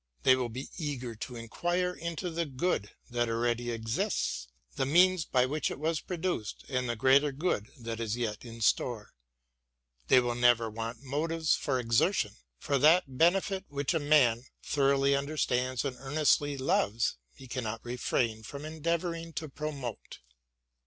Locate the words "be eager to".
0.49-1.35